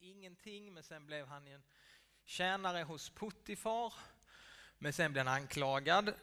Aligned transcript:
ingenting, 0.00 0.74
men 0.74 0.82
sen 0.82 1.06
blev 1.06 1.26
han 1.26 1.46
en 1.46 1.62
tjänare 2.24 2.82
hos 2.82 3.10
Puttifar. 3.10 3.92
Men 4.78 4.92
sen 4.92 5.12
blev 5.12 5.26
han 5.26 5.34
anklagad, 5.34 6.14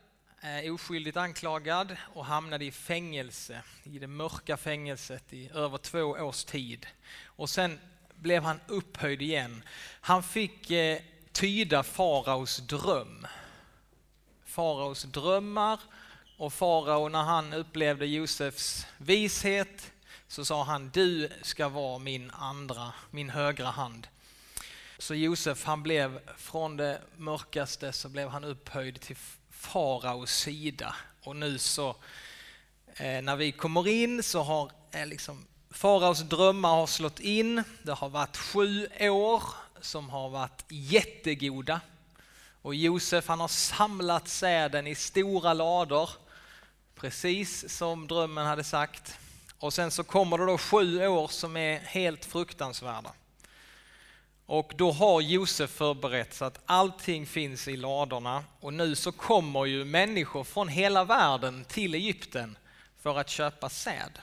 eh, 0.41 0.73
oskyldigt 0.73 1.17
anklagad 1.17 1.97
och 2.01 2.25
hamnade 2.25 2.65
i 2.65 2.71
fängelse, 2.71 3.63
i 3.83 3.99
det 3.99 4.07
mörka 4.07 4.57
fängelset 4.57 5.33
i 5.33 5.49
över 5.49 5.77
två 5.77 5.99
års 5.99 6.43
tid. 6.43 6.87
Och 7.25 7.49
sen 7.49 7.79
blev 8.15 8.43
han 8.43 8.59
upphöjd 8.67 9.21
igen. 9.21 9.63
Han 10.01 10.23
fick 10.23 10.71
eh, 10.71 11.01
tyda 11.31 11.83
faraos 11.83 12.57
dröm. 12.57 13.27
Faraos 14.45 15.03
drömmar 15.03 15.79
och 16.37 16.53
farao 16.53 17.09
när 17.09 17.23
han 17.23 17.53
upplevde 17.53 18.05
Josefs 18.05 18.87
vishet 18.97 19.91
så 20.27 20.45
sa 20.45 20.63
han 20.63 20.89
du 20.89 21.29
ska 21.41 21.69
vara 21.69 21.99
min 21.99 22.31
andra, 22.31 22.93
min 23.11 23.29
högra 23.29 23.67
hand. 23.67 24.07
Så 24.97 25.15
Josef 25.15 25.65
han 25.65 25.83
blev 25.83 26.19
från 26.37 26.77
det 26.77 27.01
mörkaste 27.17 27.93
så 27.93 28.09
blev 28.09 28.29
han 28.29 28.43
upphöjd 28.43 29.01
till 29.01 29.17
faraos 29.49 30.31
sida 30.31 30.95
och 31.23 31.35
nu 31.35 31.57
så 31.57 31.89
eh, 32.95 33.21
när 33.21 33.35
vi 33.35 33.51
kommer 33.51 33.87
in 33.87 34.23
så 34.23 34.43
har 34.43 34.71
eh, 34.91 35.05
liksom 35.05 35.45
faraos 35.69 36.19
drömmar 36.19 36.69
har 36.69 36.87
slått 36.87 37.19
in. 37.19 37.63
Det 37.83 37.93
har 37.93 38.09
varit 38.09 38.37
sju 38.37 38.87
år 38.99 39.43
som 39.81 40.09
har 40.09 40.29
varit 40.29 40.63
jättegoda 40.67 41.81
och 42.61 42.75
Josef 42.75 43.27
han 43.27 43.39
har 43.39 43.47
samlat 43.47 44.27
säden 44.27 44.87
i 44.87 44.95
stora 44.95 45.53
lador 45.53 46.09
precis 46.95 47.77
som 47.77 48.07
drömmen 48.07 48.45
hade 48.45 48.63
sagt. 48.63 49.17
Och 49.65 49.73
sen 49.73 49.91
så 49.91 50.03
kommer 50.03 50.37
det 50.37 50.45
då 50.45 50.57
sju 50.57 51.07
år 51.07 51.27
som 51.27 51.57
är 51.57 51.79
helt 51.79 52.25
fruktansvärda. 52.25 53.11
Och 54.45 54.73
då 54.75 54.91
har 54.91 55.21
Josef 55.21 55.69
förberett 55.69 56.33
så 56.33 56.45
att 56.45 56.61
allting 56.65 57.25
finns 57.25 57.67
i 57.67 57.77
ladorna 57.77 58.43
och 58.59 58.73
nu 58.73 58.95
så 58.95 59.11
kommer 59.11 59.65
ju 59.65 59.85
människor 59.85 60.43
från 60.43 60.67
hela 60.67 61.03
världen 61.03 61.65
till 61.65 61.95
Egypten 61.95 62.57
för 63.01 63.17
att 63.19 63.29
köpa 63.29 63.69
säd. 63.69 64.19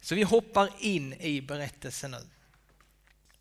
Så 0.00 0.14
vi 0.14 0.22
hoppar 0.22 0.70
in 0.78 1.12
i 1.12 1.40
berättelsen 1.40 2.10
nu. 2.10 2.26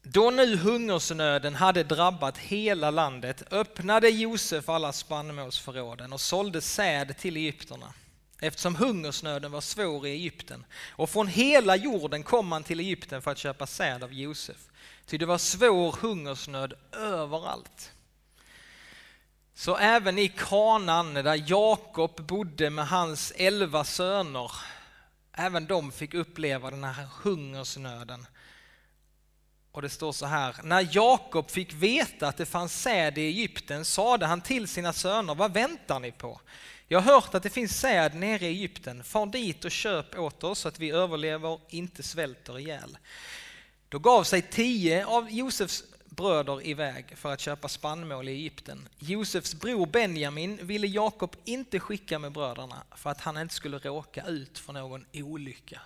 Då 0.01 0.31
nu 0.31 0.57
hungersnöden 0.57 1.55
hade 1.55 1.83
drabbat 1.83 2.37
hela 2.37 2.91
landet 2.91 3.53
öppnade 3.53 4.09
Josef 4.09 4.69
alla 4.69 4.93
spannmålsförråden 4.93 6.13
och 6.13 6.21
sålde 6.21 6.61
säd 6.61 7.17
till 7.17 7.37
egyptierna 7.37 7.93
eftersom 8.39 8.75
hungersnöden 8.75 9.51
var 9.51 9.61
svår 9.61 10.07
i 10.07 10.09
Egypten. 10.09 10.65
Och 10.89 11.09
från 11.09 11.27
hela 11.27 11.75
jorden 11.75 12.23
kom 12.23 12.47
man 12.47 12.63
till 12.63 12.79
Egypten 12.79 13.21
för 13.21 13.31
att 13.31 13.37
köpa 13.37 13.67
säd 13.67 14.03
av 14.03 14.13
Josef. 14.13 14.67
Ty 15.05 15.17
det 15.17 15.25
var 15.25 15.37
svår 15.37 15.91
hungersnöd 15.91 16.73
överallt. 16.91 17.91
Så 19.53 19.77
även 19.77 20.17
i 20.17 20.27
Kanan 20.27 21.13
där 21.13 21.43
Jakob 21.49 22.27
bodde 22.27 22.69
med 22.69 22.87
hans 22.87 23.33
elva 23.35 23.83
söner, 23.83 24.51
även 25.33 25.67
de 25.67 25.91
fick 25.91 26.13
uppleva 26.13 26.71
den 26.71 26.83
här 26.83 27.07
hungersnöden. 27.21 28.25
Och 29.71 29.81
det 29.81 29.89
står 29.89 30.11
så 30.11 30.25
här, 30.25 30.55
när 30.63 30.87
Jakob 30.91 31.51
fick 31.51 31.73
veta 31.73 32.27
att 32.27 32.37
det 32.37 32.45
fanns 32.45 32.81
säd 32.81 33.17
i 33.17 33.21
Egypten 33.21 33.85
sade 33.85 34.25
han 34.25 34.41
till 34.41 34.67
sina 34.67 34.93
söner, 34.93 35.35
vad 35.35 35.53
väntar 35.53 35.99
ni 35.99 36.11
på? 36.11 36.41
Jag 36.87 37.01
har 37.01 37.13
hört 37.13 37.35
att 37.35 37.43
det 37.43 37.49
finns 37.49 37.79
säd 37.79 38.15
nere 38.15 38.45
i 38.45 38.49
Egypten, 38.49 39.03
far 39.03 39.25
dit 39.25 39.65
och 39.65 39.71
köp 39.71 40.19
åt 40.19 40.43
oss 40.43 40.59
så 40.59 40.67
att 40.67 40.79
vi 40.79 40.89
överlever 40.89 41.59
inte 41.69 42.03
svälter 42.03 42.59
ihjäl. 42.59 42.97
Då 43.89 43.99
gav 43.99 44.23
sig 44.23 44.41
tio 44.41 45.05
av 45.05 45.31
Josefs 45.31 45.83
bröder 46.05 46.67
iväg 46.67 47.17
för 47.17 47.33
att 47.33 47.39
köpa 47.39 47.67
spannmål 47.67 48.29
i 48.29 48.31
Egypten. 48.31 48.89
Josefs 48.99 49.55
bror 49.55 49.85
Benjamin 49.85 50.59
ville 50.61 50.87
Jakob 50.87 51.35
inte 51.45 51.79
skicka 51.79 52.19
med 52.19 52.31
bröderna 52.31 52.83
för 52.95 53.09
att 53.09 53.21
han 53.21 53.37
inte 53.37 53.53
skulle 53.53 53.77
råka 53.77 54.25
ut 54.25 54.59
för 54.59 54.73
någon 54.73 55.05
olycka. 55.13 55.81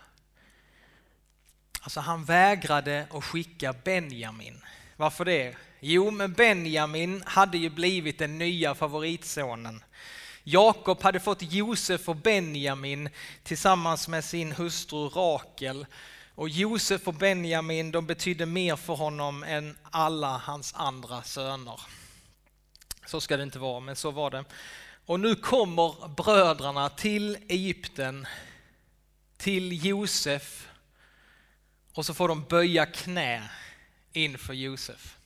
Alltså 1.82 2.00
han 2.00 2.26
vägrade 2.26 3.08
att 3.12 3.24
skicka 3.24 3.74
Benjamin. 3.84 4.62
Varför 4.98 5.26
det? 5.26 5.56
Jo, 5.80 6.12
men 6.12 6.34
Benjamin 6.34 7.24
hade 7.26 7.58
ju 7.58 7.70
blivit 7.70 8.20
den 8.20 8.38
nya 8.38 8.76
favoritsonen. 8.76 9.84
Jakob 10.44 11.02
hade 11.02 11.20
fått 11.20 11.42
Josef 11.42 12.10
och 12.10 12.16
Benjamin 12.16 13.10
tillsammans 13.44 14.08
med 14.08 14.24
sin 14.24 14.52
hustru 14.52 15.08
Rakel. 15.08 15.86
Och 16.36 16.50
Josef 16.50 17.08
och 17.08 17.14
Benjamin 17.14 17.92
de 17.92 18.06
betydde 18.06 18.46
mer 18.46 18.76
för 18.76 18.94
honom 18.94 19.44
än 19.44 19.78
alla 19.92 20.38
hans 20.38 20.74
andra 20.74 21.24
söner. 21.24 21.82
Så 23.06 23.22
ska 23.22 23.38
det 23.38 23.44
inte 23.44 23.60
vara, 23.60 23.80
men 23.80 23.96
så 23.96 24.12
var 24.12 24.32
det. 24.32 24.46
Och 25.06 25.20
nu 25.20 25.36
kommer 25.36 26.08
bröderna 26.08 26.90
till 26.90 27.38
Egypten, 27.48 28.28
till 29.38 29.86
Josef 29.86 30.68
och 31.94 32.06
så 32.06 32.14
får 32.14 32.28
de 32.28 32.44
böja 32.44 32.86
knä 32.86 33.50
inför 34.14 34.54
Josef. 34.54 35.18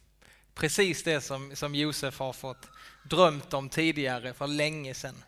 Precis 0.55 1.03
det 1.03 1.21
som, 1.21 1.55
som 1.55 1.75
Josef 1.75 2.19
har 2.19 2.33
fått 2.33 2.67
drömt 3.03 3.53
om 3.53 3.69
tidigare 3.69 4.33
för 4.33 4.47
länge 4.47 4.93
sedan. 4.93 5.23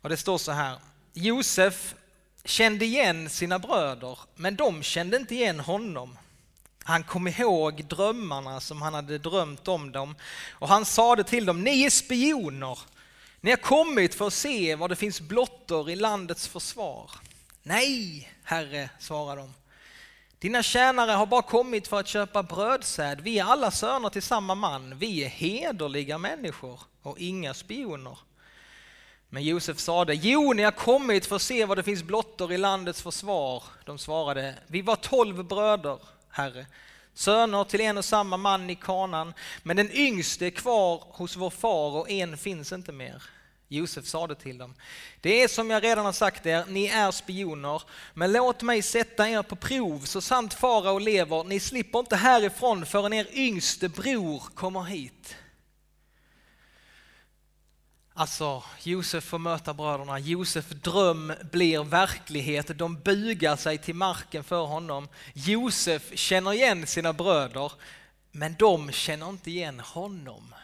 Och 0.00 0.08
det 0.08 0.16
står 0.16 0.38
så 0.38 0.52
här. 0.52 0.78
Josef 1.12 1.94
kände 2.44 2.84
igen 2.84 3.30
sina 3.30 3.58
bröder, 3.58 4.18
men 4.34 4.56
de 4.56 4.82
kände 4.82 5.16
inte 5.16 5.34
igen 5.34 5.60
honom. 5.60 6.18
Han 6.84 7.04
kom 7.04 7.28
ihåg 7.28 7.84
drömmarna 7.84 8.60
som 8.60 8.82
han 8.82 8.94
hade 8.94 9.18
drömt 9.18 9.68
om 9.68 9.92
dem 9.92 10.14
och 10.50 10.68
han 10.68 10.84
sade 10.84 11.24
till 11.24 11.46
dem, 11.46 11.64
ni 11.64 11.82
är 11.82 11.90
spioner. 11.90 12.78
Ni 13.40 13.50
har 13.50 13.56
kommit 13.56 14.14
för 14.14 14.26
att 14.26 14.32
se 14.32 14.74
var 14.74 14.88
det 14.88 14.96
finns 14.96 15.20
blottor 15.20 15.90
i 15.90 15.96
landets 15.96 16.48
försvar. 16.48 17.10
Nej, 17.62 18.30
herre, 18.42 18.90
svarade 18.98 19.40
de. 19.40 19.54
Dina 20.38 20.62
tjänare 20.62 21.10
har 21.10 21.26
bara 21.26 21.42
kommit 21.42 21.88
för 21.88 22.00
att 22.00 22.08
köpa 22.08 22.42
brödsäd. 22.42 23.20
Vi 23.20 23.38
är 23.38 23.44
alla 23.44 23.70
söner 23.70 24.08
till 24.08 24.22
samma 24.22 24.54
man. 24.54 24.98
Vi 24.98 25.24
är 25.24 25.28
hederliga 25.28 26.18
människor 26.18 26.80
och 27.02 27.18
inga 27.18 27.54
spioner. 27.54 28.18
Men 29.28 29.42
Josef 29.42 29.78
sade, 29.78 30.14
jo, 30.14 30.52
ni 30.52 30.62
har 30.62 30.70
kommit 30.70 31.26
för 31.26 31.36
att 31.36 31.42
se 31.42 31.64
vad 31.64 31.78
det 31.78 31.82
finns 31.82 32.02
blottor 32.02 32.52
i 32.52 32.58
landets 32.58 33.02
försvar. 33.02 33.62
De 33.84 33.98
svarade, 33.98 34.54
vi 34.66 34.82
var 34.82 34.96
tolv 34.96 35.44
bröder, 35.44 35.98
herre, 36.30 36.66
söner 37.14 37.64
till 37.64 37.80
en 37.80 37.98
och 37.98 38.04
samma 38.04 38.36
man 38.36 38.70
i 38.70 38.74
kanan, 38.74 39.34
men 39.62 39.76
den 39.76 39.90
yngste 39.92 40.46
är 40.46 40.50
kvar 40.50 41.02
hos 41.08 41.36
vår 41.36 41.50
far 41.50 41.90
och 41.90 42.10
en 42.10 42.36
finns 42.36 42.72
inte 42.72 42.92
mer. 42.92 43.22
Josef 43.68 44.06
sade 44.06 44.34
till 44.34 44.58
dem, 44.58 44.74
det 45.20 45.42
är 45.42 45.48
som 45.48 45.70
jag 45.70 45.82
redan 45.82 46.04
har 46.04 46.12
sagt 46.12 46.46
er, 46.46 46.64
ni 46.68 46.86
är 46.86 47.10
spioner, 47.10 47.82
men 48.14 48.32
låt 48.32 48.62
mig 48.62 48.82
sätta 48.82 49.28
er 49.28 49.42
på 49.42 49.56
prov, 49.56 50.00
så 50.04 50.20
sant 50.20 50.54
farao 50.54 50.98
lever, 50.98 51.44
ni 51.44 51.60
slipper 51.60 51.98
inte 51.98 52.16
härifrån 52.16 52.86
förrän 52.86 53.12
er 53.12 53.26
yngste 53.32 53.88
bror 53.88 54.42
kommer 54.54 54.82
hit. 54.82 55.36
Alltså, 58.18 58.62
Josef 58.82 59.24
får 59.24 59.38
möta 59.38 59.74
bröderna, 59.74 60.18
Josef 60.18 60.68
dröm 60.68 61.32
blir 61.52 61.84
verklighet, 61.84 62.78
de 62.78 63.00
bugar 63.00 63.56
sig 63.56 63.78
till 63.78 63.94
marken 63.94 64.44
för 64.44 64.64
honom. 64.64 65.08
Josef 65.34 66.02
känner 66.14 66.52
igen 66.52 66.86
sina 66.86 67.12
bröder, 67.12 67.72
men 68.32 68.54
de 68.58 68.92
känner 68.92 69.28
inte 69.28 69.50
igen 69.50 69.80
honom. 69.80 70.54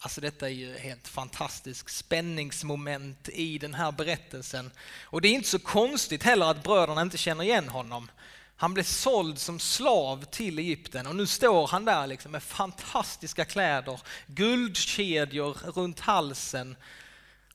Alltså 0.00 0.20
detta 0.20 0.46
är 0.48 0.52
ju 0.52 0.78
helt 0.78 1.08
fantastiskt 1.08 1.90
spänningsmoment 1.90 3.28
i 3.28 3.58
den 3.58 3.74
här 3.74 3.92
berättelsen. 3.92 4.70
Och 5.02 5.20
det 5.20 5.28
är 5.28 5.32
inte 5.32 5.48
så 5.48 5.58
konstigt 5.58 6.22
heller 6.22 6.50
att 6.50 6.62
bröderna 6.62 7.02
inte 7.02 7.18
känner 7.18 7.44
igen 7.44 7.68
honom. 7.68 8.10
Han 8.56 8.74
blev 8.74 8.84
såld 8.84 9.38
som 9.38 9.58
slav 9.58 10.24
till 10.24 10.58
Egypten 10.58 11.06
och 11.06 11.16
nu 11.16 11.26
står 11.26 11.66
han 11.66 11.84
där 11.84 12.06
liksom 12.06 12.32
med 12.32 12.42
fantastiska 12.42 13.44
kläder, 13.44 14.00
guldkedjor 14.26 15.54
runt 15.74 16.00
halsen. 16.00 16.76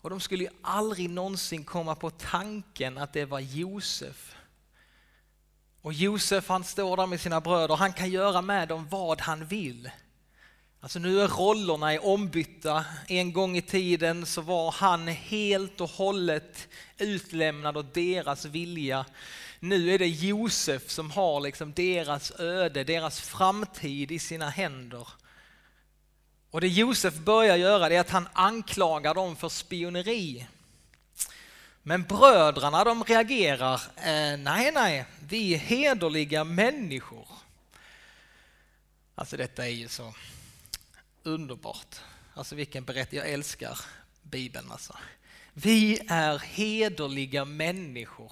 Och 0.01 0.09
de 0.09 0.19
skulle 0.19 0.43
ju 0.43 0.49
aldrig 0.61 1.09
någonsin 1.09 1.63
komma 1.63 1.95
på 1.95 2.09
tanken 2.09 2.97
att 2.97 3.13
det 3.13 3.25
var 3.25 3.39
Josef. 3.39 4.35
Och 5.81 5.93
Josef 5.93 6.49
han 6.49 6.63
står 6.63 6.97
där 6.97 7.07
med 7.07 7.21
sina 7.21 7.41
bröder, 7.41 7.75
han 7.75 7.93
kan 7.93 8.11
göra 8.11 8.41
med 8.41 8.67
dem 8.67 8.87
vad 8.89 9.21
han 9.21 9.45
vill. 9.45 9.91
Alltså 10.83 10.99
nu 10.99 11.21
är 11.21 11.27
rollerna 11.27 11.99
ombytta. 11.99 12.85
En 13.07 13.33
gång 13.33 13.57
i 13.57 13.61
tiden 13.61 14.25
så 14.25 14.41
var 14.41 14.71
han 14.71 15.07
helt 15.07 15.81
och 15.81 15.89
hållet 15.89 16.67
utlämnad 16.97 17.77
åt 17.77 17.93
deras 17.93 18.45
vilja. 18.45 19.05
Nu 19.59 19.93
är 19.93 19.99
det 19.99 20.07
Josef 20.07 20.89
som 20.89 21.11
har 21.11 21.41
liksom 21.41 21.73
deras 21.73 22.39
öde, 22.39 22.83
deras 22.83 23.21
framtid 23.21 24.11
i 24.11 24.19
sina 24.19 24.49
händer. 24.49 25.07
Och 26.51 26.61
det 26.61 26.67
Josef 26.67 27.13
börjar 27.13 27.55
göra 27.55 27.89
är 27.89 27.99
att 27.99 28.09
han 28.09 28.27
anklagar 28.33 29.13
dem 29.13 29.35
för 29.35 29.49
spioneri. 29.49 30.47
Men 31.83 32.03
bröderna 32.03 32.83
de 32.83 33.03
reagerar, 33.03 33.81
eh, 33.95 34.37
nej 34.37 34.71
nej, 34.73 35.05
vi 35.27 35.53
är 35.53 35.57
hederliga 35.57 36.43
människor. 36.43 37.27
Alltså 39.15 39.37
detta 39.37 39.65
är 39.65 39.71
ju 39.71 39.87
så 39.87 40.13
underbart. 41.23 41.95
Alltså 42.33 42.55
vilken 42.55 42.83
berättelse, 42.83 43.15
jag 43.15 43.29
älskar 43.29 43.79
Bibeln 44.21 44.71
alltså. 44.71 44.97
Vi 45.53 45.99
är 46.07 46.39
hederliga 46.39 47.45
människor, 47.45 48.31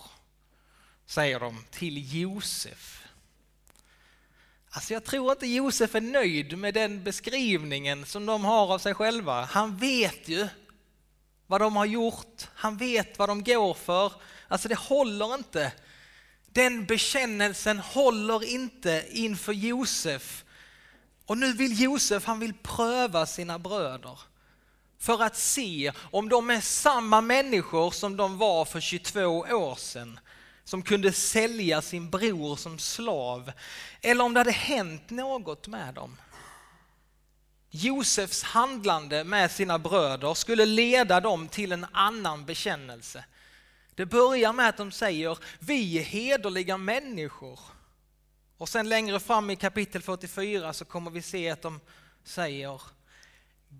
säger 1.06 1.40
de 1.40 1.66
till 1.72 2.16
Josef. 2.22 3.04
Alltså 4.70 4.94
jag 4.94 5.04
tror 5.04 5.32
inte 5.32 5.48
Josef 5.48 5.96
är 5.96 6.02
nöjd 6.02 6.58
med 6.58 6.74
den 6.74 7.04
beskrivningen 7.04 8.06
som 8.06 8.26
de 8.26 8.46
har 8.46 8.74
av 8.74 8.80
sig 8.80 8.94
själva. 8.94 9.46
Han 9.46 9.78
vet 9.78 10.30
ju 10.30 10.48
vad 11.48 11.62
de 11.62 11.76
har 11.76 11.86
gjort, 11.86 12.48
han 12.54 12.78
vet 12.78 13.20
vad 13.20 13.30
de 13.30 13.44
går 13.44 13.74
för. 13.74 14.14
Alltså 14.48 14.68
det 14.68 14.76
håller 14.80 15.34
inte. 15.34 15.72
Den 16.46 16.86
bekännelsen 16.86 17.80
håller 17.80 18.44
inte 18.44 19.06
inför 19.12 19.54
Josef. 19.54 20.46
Och 21.31 21.38
nu 21.38 21.54
vill 21.54 21.81
Josef, 21.81 22.25
han 22.25 22.39
vill 22.39 22.54
pröva 22.54 23.25
sina 23.25 23.60
bröder 23.60 24.19
för 25.00 25.24
att 25.24 25.38
se 25.38 25.92
om 26.12 26.30
de 26.30 26.50
är 26.50 26.62
samma 26.62 27.22
människor 27.22 27.92
som 27.92 28.18
de 28.18 28.38
var 28.38 28.66
för 28.66 28.80
22 28.80 29.22
år 29.38 29.75
sedan 29.75 30.19
som 30.63 30.81
kunde 30.81 31.12
sälja 31.13 31.81
sin 31.81 32.10
bror 32.10 32.56
som 32.56 32.80
slav 32.80 33.51
eller 34.01 34.24
om 34.24 34.33
det 34.33 34.39
hade 34.39 34.51
hänt 34.51 35.10
något 35.10 35.68
med 35.68 35.94
dem. 35.94 36.18
Josefs 37.69 38.44
handlande 38.44 39.24
med 39.24 39.51
sina 39.51 39.80
bröder 39.80 40.33
skulle 40.33 40.66
leda 40.66 41.19
dem 41.19 41.48
till 41.48 41.72
en 41.72 41.86
annan 41.92 42.45
bekännelse. 42.45 43.25
Det 43.95 44.06
börjar 44.06 44.54
med 44.54 44.69
att 44.69 44.78
de 44.78 44.92
säger 44.92 45.38
vi 45.60 46.00
är 46.00 46.04
hederliga 46.04 46.78
människor. 46.78 47.60
Och 48.62 48.69
sen 48.69 48.90
längre 48.90 49.19
fram 49.19 49.50
i 49.50 49.56
kapitel 49.56 50.02
44 50.02 50.74
så 50.74 50.86
kommer 50.86 51.12
vi 51.12 51.22
se 51.22 51.50
att 51.50 51.62
de 51.62 51.80
säger 52.24 52.81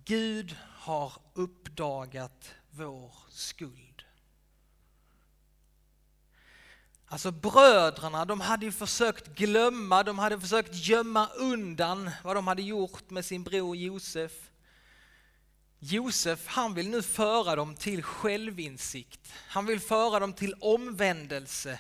Gud 0.06 0.56
har 0.78 1.14
uppdagat 1.34 2.52
vår 2.72 3.14
skuld. 3.30 4.04
Alltså 7.08 7.32
bröderna, 7.32 8.26
de 8.26 8.42
hade 8.42 8.66
ju 8.66 8.72
försökt 8.72 9.28
glömma, 9.28 10.04
de 10.04 10.20
hade 10.20 10.40
försökt 10.40 10.76
gömma 10.76 11.28
undan 11.28 12.12
vad 12.24 12.36
de 12.36 12.48
hade 12.48 12.62
gjort 12.62 13.10
med 13.10 13.26
sin 13.26 13.44
bror 13.44 13.76
Josef. 13.76 14.32
Josef, 15.80 16.48
han 16.48 16.74
vill 16.74 16.90
nu 16.90 17.02
föra 17.02 17.56
dem 17.56 17.76
till 17.76 18.04
självinsikt. 18.04 19.34
Han 19.48 19.66
vill 19.66 19.80
föra 19.80 20.20
dem 20.20 20.34
till 20.34 20.54
omvändelse. 20.60 21.80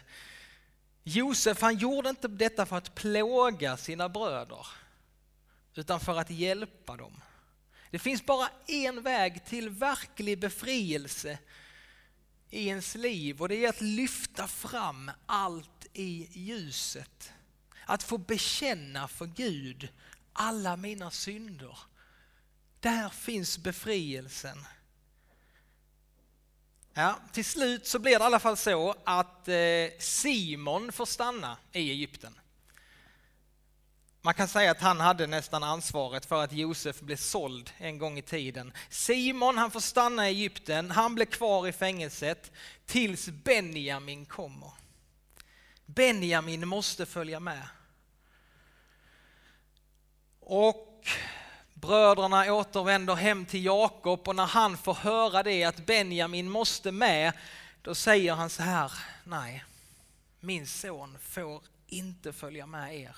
Josef, 1.03 1.61
han 1.61 1.77
gjorde 1.77 2.09
inte 2.09 2.27
detta 2.27 2.65
för 2.65 2.77
att 2.77 2.95
plåga 2.95 3.77
sina 3.77 4.09
bröder, 4.09 4.67
utan 5.75 5.99
för 5.99 6.17
att 6.17 6.29
hjälpa 6.29 6.97
dem. 6.97 7.21
Det 7.91 7.99
finns 7.99 8.25
bara 8.25 8.49
en 8.67 9.01
väg 9.01 9.45
till 9.45 9.69
verklig 9.69 10.39
befrielse 10.39 11.37
i 12.49 12.67
ens 12.67 12.95
liv 12.95 13.41
och 13.41 13.49
det 13.49 13.65
är 13.65 13.69
att 13.69 13.81
lyfta 13.81 14.47
fram 14.47 15.11
allt 15.25 15.87
i 15.93 16.27
ljuset. 16.31 17.33
Att 17.85 18.03
få 18.03 18.17
bekänna 18.17 19.07
för 19.07 19.25
Gud 19.25 19.89
alla 20.33 20.75
mina 20.75 21.11
synder. 21.11 21.77
Där 22.79 23.09
finns 23.09 23.57
befrielsen. 23.57 24.65
Ja, 26.93 27.19
till 27.31 27.45
slut 27.45 27.87
så 27.87 27.99
blir 27.99 28.11
det 28.11 28.23
i 28.23 28.25
alla 28.25 28.39
fall 28.39 28.57
så 28.57 28.95
att 29.03 29.47
eh, 29.47 29.55
Simon 29.99 30.91
får 30.91 31.05
stanna 31.05 31.57
i 31.71 31.91
Egypten. 31.91 32.39
Man 34.21 34.33
kan 34.33 34.47
säga 34.47 34.71
att 34.71 34.81
han 34.81 34.99
hade 34.99 35.27
nästan 35.27 35.63
ansvaret 35.63 36.25
för 36.25 36.43
att 36.43 36.53
Josef 36.53 36.99
blev 36.99 37.15
såld 37.15 37.71
en 37.77 37.97
gång 37.97 38.17
i 38.17 38.21
tiden. 38.21 38.73
Simon 38.89 39.57
han 39.57 39.71
får 39.71 39.79
stanna 39.79 40.29
i 40.29 40.31
Egypten, 40.31 40.91
han 40.91 41.15
blev 41.15 41.25
kvar 41.25 41.67
i 41.67 41.71
fängelset 41.71 42.51
tills 42.85 43.29
Benjamin 43.29 44.25
kommer. 44.25 44.71
Benjamin 45.85 46.67
måste 46.67 47.05
följa 47.05 47.39
med. 47.39 47.67
Och 50.39 51.07
bröderna 51.81 52.53
återvänder 52.53 53.15
hem 53.15 53.45
till 53.45 53.65
Jakob 53.65 54.27
och 54.27 54.35
när 54.35 54.45
han 54.45 54.77
får 54.77 54.93
höra 54.93 55.43
det 55.43 55.63
att 55.63 55.85
Benjamin 55.85 56.49
måste 56.49 56.91
med, 56.91 57.33
då 57.81 57.95
säger 57.95 58.33
han 58.33 58.49
så 58.49 58.63
här, 58.63 58.91
nej, 59.23 59.63
min 60.39 60.67
son 60.67 61.17
får 61.21 61.61
inte 61.87 62.33
följa 62.33 62.65
med 62.65 62.95
er. 62.95 63.15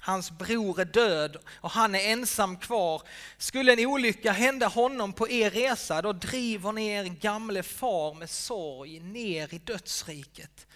Hans 0.00 0.30
bror 0.30 0.80
är 0.80 0.84
död 0.84 1.36
och 1.46 1.70
han 1.70 1.94
är 1.94 2.12
ensam 2.12 2.56
kvar. 2.56 3.02
Skulle 3.38 3.72
en 3.72 3.86
olycka 3.86 4.32
hända 4.32 4.66
honom 4.66 5.12
på 5.12 5.28
er 5.28 5.50
resa, 5.50 6.02
då 6.02 6.12
driver 6.12 6.72
ni 6.72 6.86
er 6.86 7.04
gamle 7.04 7.62
far 7.62 8.14
med 8.14 8.30
sorg 8.30 9.00
ner 9.00 9.54
i 9.54 9.58
dödsriket. 9.58 10.66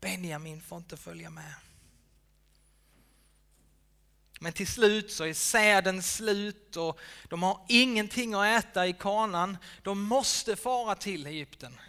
Benjamin 0.00 0.60
får 0.60 0.78
inte 0.78 0.96
följa 0.96 1.30
med. 1.30 1.54
Men 4.40 4.52
till 4.52 4.66
slut 4.66 5.12
så 5.12 5.24
är 5.24 5.32
säden 5.32 6.02
slut 6.02 6.76
och 6.76 7.00
de 7.28 7.42
har 7.42 7.60
ingenting 7.68 8.34
att 8.34 8.64
äta 8.64 8.86
i 8.86 8.92
kanan. 8.92 9.58
De 9.82 10.02
måste 10.02 10.56
fara 10.56 10.94
till 10.94 11.26
Egypten. 11.26 11.80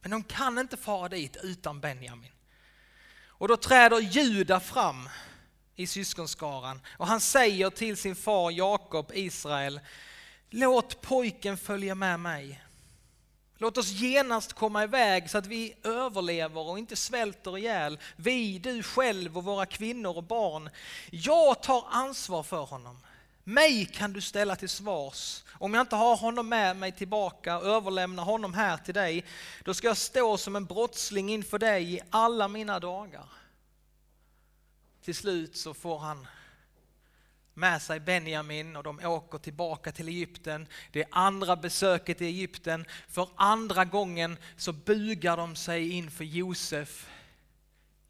Men 0.00 0.10
de 0.10 0.24
kan 0.24 0.58
inte 0.58 0.76
fara 0.76 1.08
dit 1.08 1.36
utan 1.42 1.80
Benjamin. 1.80 2.32
Och 3.38 3.48
då 3.48 3.56
träder 3.56 4.00
Juda 4.00 4.60
fram 4.60 5.08
i 5.76 5.86
syskonskaran 5.86 6.80
och 6.96 7.06
han 7.06 7.20
säger 7.20 7.70
till 7.70 7.96
sin 7.96 8.16
far 8.16 8.50
Jakob, 8.50 9.12
Israel, 9.14 9.80
låt 10.50 11.00
pojken 11.00 11.56
följa 11.56 11.94
med 11.94 12.20
mig. 12.20 12.62
Låt 13.58 13.78
oss 13.78 13.90
genast 13.90 14.52
komma 14.52 14.84
iväg 14.84 15.30
så 15.30 15.38
att 15.38 15.46
vi 15.46 15.74
överlever 15.82 16.60
och 16.60 16.78
inte 16.78 16.96
svälter 16.96 17.58
ihjäl. 17.58 17.98
Vi, 18.16 18.58
du 18.58 18.82
själv 18.82 19.36
och 19.36 19.44
våra 19.44 19.66
kvinnor 19.66 20.16
och 20.16 20.24
barn. 20.24 20.70
Jag 21.10 21.62
tar 21.62 21.84
ansvar 21.90 22.42
för 22.42 22.62
honom. 22.62 22.98
Mig 23.44 23.86
kan 23.86 24.12
du 24.12 24.20
ställa 24.20 24.56
till 24.56 24.68
svars. 24.68 25.44
Om 25.52 25.74
jag 25.74 25.80
inte 25.80 25.96
har 25.96 26.16
honom 26.16 26.48
med 26.48 26.76
mig 26.76 26.92
tillbaka 26.92 27.58
och 27.58 27.66
överlämnar 27.66 28.24
honom 28.24 28.54
här 28.54 28.76
till 28.76 28.94
dig, 28.94 29.24
då 29.64 29.74
ska 29.74 29.86
jag 29.86 29.96
stå 29.96 30.36
som 30.36 30.56
en 30.56 30.64
brottsling 30.64 31.30
inför 31.30 31.58
dig 31.58 31.94
i 31.94 32.00
alla 32.10 32.48
mina 32.48 32.80
dagar. 32.80 33.24
Till 35.04 35.14
slut 35.14 35.56
så 35.56 35.74
får 35.74 35.98
han 35.98 36.26
med 37.56 37.82
sig 37.82 38.00
Benjamin 38.00 38.76
och 38.76 38.82
de 38.82 39.04
åker 39.04 39.38
tillbaka 39.38 39.92
till 39.92 40.08
Egypten. 40.08 40.66
Det 40.92 41.02
är 41.02 41.08
andra 41.10 41.56
besöket 41.56 42.20
i 42.20 42.24
Egypten. 42.24 42.86
För 43.08 43.28
andra 43.36 43.84
gången 43.84 44.38
så 44.56 44.72
bugar 44.72 45.36
de 45.36 45.56
sig 45.56 45.90
inför 45.90 46.24
Josef. 46.24 47.08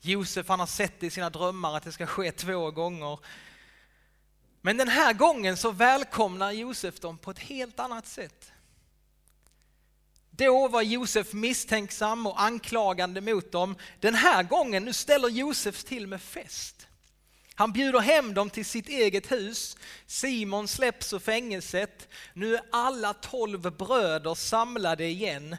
Josef 0.01 0.49
han 0.49 0.61
har 0.61 0.67
sett 0.67 1.03
i 1.03 1.11
sina 1.11 1.31
drömmar 1.31 1.77
att 1.77 1.83
det 1.83 1.93
ska 1.93 2.07
ske 2.07 2.33
två 2.33 2.71
gånger. 2.71 3.19
Men 4.61 4.77
den 4.77 4.89
här 4.89 5.13
gången 5.13 5.57
så 5.57 5.71
välkomnar 5.71 6.53
Josef 6.53 7.01
dem 7.01 7.19
på 7.19 7.31
ett 7.31 7.39
helt 7.39 7.81
annat 7.81 8.07
sätt. 8.07 8.53
Då 10.31 10.69
var 10.69 10.83
Josef 10.83 11.33
misstänksam 11.33 12.27
och 12.27 12.43
anklagande 12.43 13.21
mot 13.21 13.53
dem. 13.53 13.77
Den 14.01 14.15
här 14.15 14.43
gången, 14.43 14.85
nu 14.85 14.93
ställer 14.93 15.29
Josef 15.29 15.85
till 15.85 16.07
med 16.07 16.23
fest. 16.23 16.86
Han 17.59 17.73
bjuder 17.73 18.01
hem 18.01 18.35
dem 18.35 18.51
till 18.51 18.65
sitt 18.65 18.89
eget 18.89 19.33
hus. 19.33 19.77
Simon 20.07 20.69
släpps 20.69 21.13
ur 21.13 21.19
fängelset. 21.19 22.09
Nu 22.35 22.55
är 22.55 22.63
alla 22.73 23.15
tolv 23.15 23.77
bröder 23.77 24.35
samlade 24.35 25.05
igen. 25.05 25.57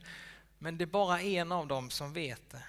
Men 0.60 0.78
det 0.78 0.84
är 0.84 0.86
bara 0.86 1.22
en 1.22 1.52
av 1.52 1.68
dem 1.68 1.90
som 1.90 2.14
vet 2.14 2.52
det. 2.52 2.64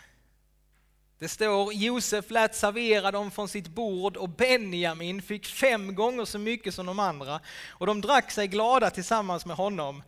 Det 1.18 1.28
står 1.28 1.73
Josef 1.73 2.30
lät 2.30 2.54
servera 2.54 3.11
dem 3.11 3.30
från 3.30 3.49
sitt 3.49 3.68
bord 3.68 4.16
och 4.16 4.28
Benjamin 4.28 5.23
fick 5.23 5.47
fem 5.47 5.94
gånger 5.94 6.25
så 6.25 6.38
mycket 6.38 6.75
som 6.75 6.87
de 6.87 6.99
andra. 6.99 7.40
Och 7.68 7.87
de 7.87 8.00
drack 8.00 8.30
sig 8.30 8.49
glada 8.49 8.90
tillsammans 8.90 9.47
med 9.47 9.56
honom. 9.56 10.02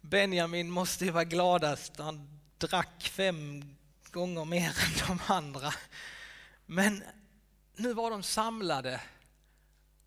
Benjamin 0.00 0.70
måste 0.70 1.04
ju 1.04 1.10
vara 1.10 1.24
gladast, 1.24 1.92
han 1.98 2.40
drack 2.58 3.10
fem 3.12 3.64
gånger 4.10 4.44
mer 4.44 4.68
än 4.68 5.06
de 5.08 5.32
andra. 5.32 5.74
Men 6.66 7.02
nu 7.76 7.92
var 7.92 8.10
de 8.10 8.22
samlade 8.22 9.00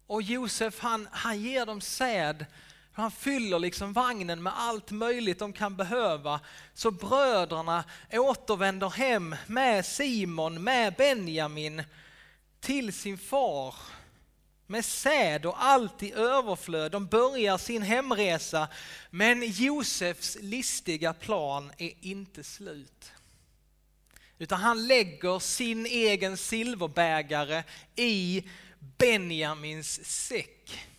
och 0.08 0.22
Josef 0.22 0.80
han, 0.80 1.08
han 1.12 1.42
ger 1.42 1.66
dem 1.66 1.82
säd. 1.82 2.46
Han 2.94 3.12
fyller 3.12 3.60
liksom 3.60 3.94
vagnen 3.94 4.44
med 4.44 4.54
allt 4.56 4.92
möjligt 4.92 5.40
de 5.40 5.54
kan 5.54 5.76
behöva. 5.76 6.40
Så 6.74 6.92
bröderna 6.92 7.84
återvänder 8.12 8.90
hem 8.90 9.36
med 9.48 9.86
Simon, 9.86 10.64
med 10.64 10.94
Benjamin 10.94 11.84
till 12.60 12.94
sin 12.94 13.18
far 13.18 13.76
med 14.70 14.86
säd 14.86 15.46
och 15.46 15.64
allt 15.64 16.04
i 16.04 16.14
överflöd. 16.14 16.92
De 16.92 17.06
börjar 17.06 17.58
sin 17.58 17.82
hemresa 17.82 18.68
men 19.10 19.44
Josefs 19.52 20.38
listiga 20.42 21.14
plan 21.14 21.72
är 21.78 21.92
inte 22.02 22.44
slut. 22.44 23.12
Utan 24.39 24.60
han 24.60 24.88
lägger 24.88 25.39
sin 25.39 25.86
egen 25.86 26.38
silverbägare 26.38 27.63
i 27.96 28.44
Benjamins 28.79 30.06
säck. 30.06 30.89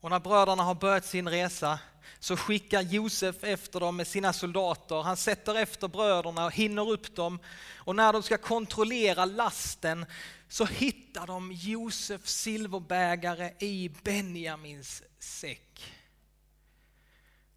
Och 0.00 0.10
när 0.10 0.20
bröderna 0.20 0.62
har 0.62 0.74
börjat 0.74 1.06
sin 1.06 1.28
resa 1.28 1.78
så 2.18 2.36
skickar 2.36 2.82
Josef 2.82 3.44
efter 3.44 3.80
dem 3.80 3.96
med 3.96 4.06
sina 4.06 4.32
soldater. 4.32 5.02
Han 5.02 5.16
sätter 5.16 5.54
efter 5.54 5.88
bröderna 5.88 6.44
och 6.44 6.52
hinner 6.52 6.90
upp 6.90 7.16
dem. 7.16 7.38
Och 7.76 7.96
när 7.96 8.12
de 8.12 8.22
ska 8.22 8.38
kontrollera 8.38 9.24
lasten 9.24 10.06
så 10.48 10.64
hittar 10.64 11.26
de 11.26 11.52
Josefs 11.52 12.34
silverbägare 12.34 13.52
i 13.58 13.90
Benjamins 14.02 15.02
säck. 15.18 15.94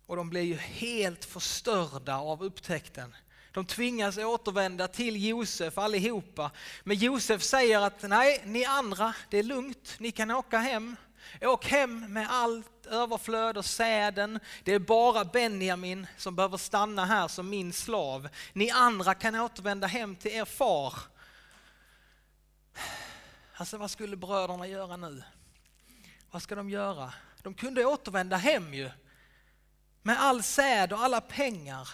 Och 0.05 0.15
de 0.15 0.29
blir 0.29 0.41
ju 0.41 0.55
helt 0.55 1.25
förstörda 1.25 2.17
av 2.17 2.43
upptäckten. 2.43 3.15
De 3.53 3.65
tvingas 3.65 4.17
återvända 4.17 4.87
till 4.87 5.25
Josef 5.27 5.77
allihopa. 5.77 6.51
Men 6.83 6.97
Josef 6.97 7.43
säger 7.43 7.81
att 7.81 8.01
nej, 8.01 8.41
ni 8.45 8.65
andra, 8.65 9.13
det 9.29 9.37
är 9.37 9.43
lugnt, 9.43 9.95
ni 9.97 10.11
kan 10.11 10.31
åka 10.31 10.57
hem. 10.57 10.95
Åk 11.41 11.65
hem 11.65 12.13
med 12.13 12.27
allt 12.29 12.85
överflöd 12.85 13.57
och 13.57 13.65
säden. 13.65 14.39
Det 14.63 14.73
är 14.73 14.79
bara 14.79 15.25
Benjamin 15.25 16.07
som 16.17 16.35
behöver 16.35 16.57
stanna 16.57 17.05
här 17.05 17.27
som 17.27 17.49
min 17.49 17.73
slav. 17.73 18.29
Ni 18.53 18.69
andra 18.69 19.13
kan 19.13 19.35
återvända 19.35 19.87
hem 19.87 20.15
till 20.15 20.31
er 20.31 20.45
far. 20.45 20.93
Alltså 23.53 23.77
vad 23.77 23.91
skulle 23.91 24.15
bröderna 24.15 24.67
göra 24.67 24.97
nu? 24.97 25.23
Vad 26.31 26.41
ska 26.41 26.55
de 26.55 26.69
göra? 26.69 27.13
De 27.41 27.53
kunde 27.53 27.85
återvända 27.85 28.37
hem 28.37 28.73
ju. 28.73 28.89
Med 30.01 30.21
all 30.21 30.43
säd 30.43 30.93
och 30.93 30.99
alla 30.99 31.21
pengar. 31.21 31.89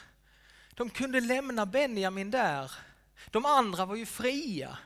De 0.79 0.89
kunde 0.89 1.19
lämna 1.19 1.65
Benjamin 1.65 2.31
där. 2.31 2.71
De 3.31 3.45
andra 3.45 3.85
var 3.85 3.95
ju 3.95 4.05
fria. 4.05 4.77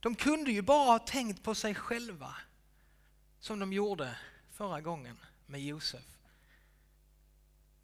De 0.00 0.14
kunde 0.14 0.52
ju 0.52 0.62
bara 0.62 0.84
ha 0.84 0.98
tänkt 0.98 1.42
på 1.42 1.54
sig 1.54 1.74
själva 1.74 2.36
som 3.40 3.58
de 3.58 3.72
gjorde 3.72 4.16
förra 4.52 4.80
gången 4.80 5.18
med 5.46 5.62
Josef. 5.62 6.04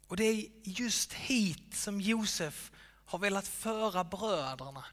Och 0.07 0.17
det 0.17 0.23
är 0.23 0.47
just 0.63 1.13
hit 1.13 1.75
som 1.75 2.01
Josef 2.01 2.71
har 3.05 3.19
velat 3.19 3.47
föra 3.47 4.03
bröderna, 4.03 4.85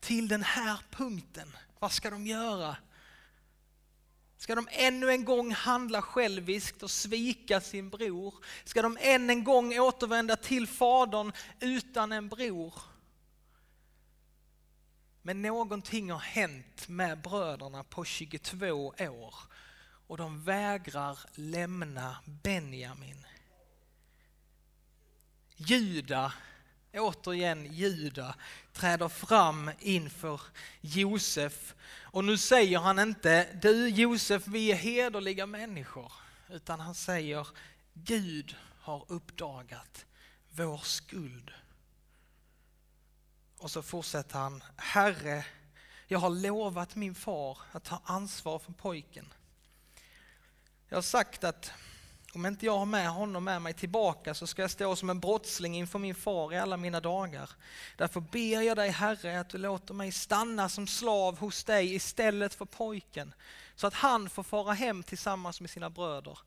till 0.00 0.28
den 0.28 0.42
här 0.42 0.78
punkten. 0.90 1.56
Vad 1.78 1.92
ska 1.92 2.10
de 2.10 2.26
göra? 2.26 2.76
Ska 4.44 4.54
de 4.54 4.68
ännu 4.70 5.10
en 5.10 5.24
gång 5.24 5.52
handla 5.52 6.02
själviskt 6.02 6.82
och 6.82 6.90
svika 6.90 7.60
sin 7.60 7.90
bror? 7.90 8.34
Ska 8.64 8.82
de 8.82 8.98
än 9.00 9.30
en 9.30 9.44
gång 9.44 9.78
återvända 9.78 10.36
till 10.36 10.66
fadern 10.66 11.32
utan 11.60 12.12
en 12.12 12.28
bror? 12.28 12.74
Men 15.22 15.42
någonting 15.42 16.10
har 16.10 16.18
hänt 16.18 16.88
med 16.88 17.20
bröderna 17.20 17.84
på 17.84 18.04
22 18.04 18.66
år 18.98 19.34
och 20.06 20.16
de 20.16 20.44
vägrar 20.44 21.18
lämna 21.34 22.16
Benjamin. 22.24 23.26
Juda, 25.56 26.32
återigen 27.00 27.72
Juda, 27.72 28.34
träder 28.72 29.08
fram 29.08 29.70
inför 29.80 30.40
Josef 30.80 31.74
och 32.02 32.24
nu 32.24 32.38
säger 32.38 32.78
han 32.78 32.98
inte 32.98 33.48
du 33.62 33.88
Josef 33.88 34.46
vi 34.46 34.72
är 34.72 34.76
hederliga 34.76 35.46
människor 35.46 36.12
utan 36.48 36.80
han 36.80 36.94
säger 36.94 37.48
Gud 37.92 38.56
har 38.80 39.04
uppdagat 39.08 40.06
vår 40.50 40.78
skuld. 40.78 41.50
Och 43.58 43.70
så 43.70 43.82
fortsätter 43.82 44.38
han 44.38 44.62
Herre, 44.76 45.44
jag 46.06 46.18
har 46.18 46.30
lovat 46.30 46.96
min 46.96 47.14
far 47.14 47.58
att 47.72 47.84
ta 47.84 48.00
ansvar 48.04 48.58
för 48.58 48.72
pojken. 48.72 49.32
Jag 50.88 50.96
har 50.96 51.02
sagt 51.02 51.44
att 51.44 51.72
om 52.34 52.46
inte 52.46 52.66
jag 52.66 52.78
har 52.78 52.86
med 52.86 53.08
honom 53.08 53.44
med 53.44 53.62
mig 53.62 53.74
tillbaka 53.74 54.34
så 54.34 54.46
ska 54.46 54.62
jag 54.62 54.70
stå 54.70 54.96
som 54.96 55.10
en 55.10 55.20
brottsling 55.20 55.76
inför 55.76 55.98
min 55.98 56.14
far 56.14 56.52
i 56.52 56.58
alla 56.58 56.76
mina 56.76 57.00
dagar. 57.00 57.50
Därför 57.96 58.20
ber 58.20 58.60
jag 58.60 58.76
dig 58.76 58.90
Herre 58.90 59.40
att 59.40 59.48
du 59.48 59.58
låter 59.58 59.94
mig 59.94 60.12
stanna 60.12 60.68
som 60.68 60.86
slav 60.86 61.38
hos 61.38 61.64
dig 61.64 61.94
istället 61.94 62.54
för 62.54 62.64
pojken 62.64 63.34
så 63.74 63.86
att 63.86 63.94
han 63.94 64.30
får 64.30 64.42
fara 64.42 64.72
hem 64.72 65.02
tillsammans 65.02 65.60
med 65.60 65.70
sina 65.70 65.90
bröder. 65.90 66.38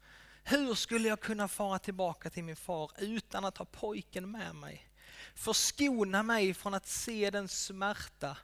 Hur 0.43 0.75
skulle 0.75 1.07
jag 1.07 1.19
kunna 1.19 1.47
fara 1.47 1.79
tillbaka 1.79 2.29
till 2.29 2.43
min 2.43 2.55
far 2.55 2.91
utan 2.97 3.45
att 3.45 3.57
ha 3.57 3.65
pojken 3.65 4.31
med 4.31 4.55
mig? 4.55 4.89
Förskona 5.35 6.23
mig 6.23 6.53
från 6.53 6.73
att 6.73 6.87
se 6.87 7.29
den 7.29 7.47
smärta 7.47 8.37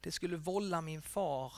det 0.00 0.12
skulle 0.12 0.36
vålla 0.36 0.80
min 0.80 1.02
far 1.02 1.52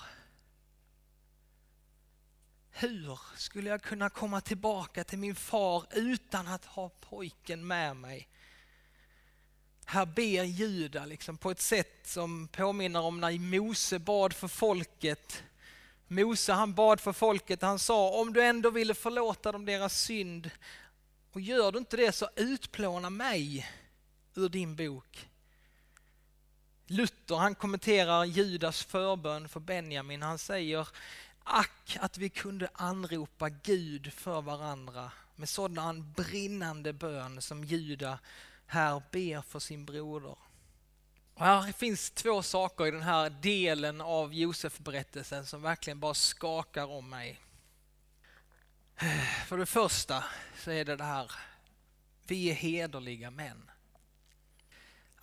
hur 2.73 3.19
skulle 3.37 3.71
jag 3.71 3.83
kunna 3.83 4.11
komma 4.11 4.41
tillbaka 4.41 5.05
till 5.05 5.19
min 5.19 5.35
far 5.35 5.85
utan 5.91 6.47
att 6.47 6.65
ha 6.65 6.89
pojken 6.89 7.67
med 7.67 7.97
mig? 7.97 8.29
Här 9.85 10.07
ber 10.07 10.45
Juda 10.45 11.05
liksom 11.05 11.39
på 11.39 11.51
ett 11.51 11.61
sätt 11.61 12.01
som 12.05 12.49
påminner 12.49 13.01
om 13.01 13.21
när 13.21 13.39
Mose 13.39 13.99
bad 13.99 14.33
för 14.33 14.49
folket. 14.49 15.43
Mose 16.09 16.53
han 16.53 16.75
bad 16.75 17.01
för 17.01 17.13
folket, 17.13 17.63
han 17.63 17.79
sa 17.79 18.11
om 18.11 18.33
du 18.33 18.43
ändå 18.43 18.71
ville 18.71 18.95
förlåta 18.95 19.53
dem 19.53 19.65
deras 19.65 20.01
synd 20.01 20.51
och 21.33 21.41
gör 21.41 21.73
du 21.73 21.79
inte 21.79 21.97
det 21.97 22.13
så 22.13 22.29
utplåna 22.37 23.11
mig 23.11 23.71
ur 24.35 24.49
din 24.49 24.77
bok. 24.77 25.29
Luther 26.87 27.37
han 27.37 27.55
kommenterar 27.55 28.25
Judas 28.25 28.83
förbön 28.83 29.49
för 29.49 29.61
Benjamin, 29.61 30.23
han 30.23 30.39
säger 30.39 30.89
Ack 31.45 31.97
att 32.01 32.19
vi 32.19 32.29
kunde 32.29 32.69
anropa 32.73 33.49
Gud 33.49 34.13
för 34.13 34.43
varandra 34.43 35.13
med 35.37 35.49
sådan 35.49 36.13
brinnande 36.13 36.93
bön 36.93 37.43
som 37.43 37.65
Juda 37.65 38.19
här 38.67 39.03
ber 39.11 39.43
för 39.43 39.59
sin 39.59 39.85
broder. 39.85 40.37
Och 41.35 41.45
här 41.45 41.73
finns 41.73 42.11
två 42.11 42.43
saker 42.43 42.87
i 42.87 42.91
den 42.91 43.03
här 43.03 43.31
delen 43.31 44.01
av 44.01 44.35
Josef-berättelsen 44.35 45.47
som 45.47 45.63
verkligen 45.63 46.01
bara 46.01 46.15
skakar 46.15 46.87
om 46.87 47.11
mig. 47.11 47.41
För 49.47 49.59
det 49.59 49.67
första 49.67 50.25
så 50.59 50.71
är 50.71 50.85
det 50.85 50.97
det 50.97 51.05
här, 51.05 51.33
vi 52.27 52.51
är 52.51 52.55
hederliga 52.55 53.31
män. 53.31 53.71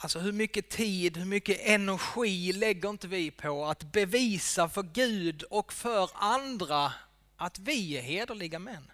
Alltså 0.01 0.19
hur 0.19 0.31
mycket 0.31 0.69
tid, 0.69 1.17
hur 1.17 1.25
mycket 1.25 1.59
energi 1.61 2.53
lägger 2.53 2.89
inte 2.89 3.07
vi 3.07 3.31
på 3.31 3.65
att 3.65 3.83
bevisa 3.83 4.69
för 4.69 4.83
Gud 4.83 5.43
och 5.43 5.73
för 5.73 6.09
andra 6.13 6.93
att 7.37 7.59
vi 7.59 7.97
är 7.97 8.01
hederliga 8.01 8.59
män? 8.59 8.91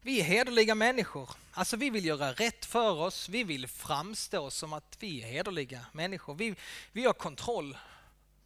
Vi 0.00 0.20
är 0.20 0.24
hederliga 0.24 0.74
människor. 0.74 1.30
Alltså 1.52 1.76
vi 1.76 1.90
vill 1.90 2.04
göra 2.04 2.32
rätt 2.32 2.64
för 2.64 2.90
oss, 2.90 3.28
vi 3.28 3.44
vill 3.44 3.68
framstå 3.68 4.50
som 4.50 4.72
att 4.72 4.96
vi 5.00 5.22
är 5.22 5.26
hederliga 5.26 5.86
människor. 5.92 6.34
Vi, 6.34 6.54
vi 6.92 7.04
har 7.04 7.12
kontroll 7.12 7.78